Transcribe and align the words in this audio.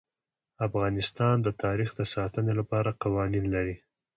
افغانستان 0.67 1.35
د 1.41 1.47
تاریخ 1.63 1.89
د 1.95 2.01
ساتنې 2.13 2.53
لپاره 2.59 2.97
قوانین 3.03 3.45
لري. 3.55 3.75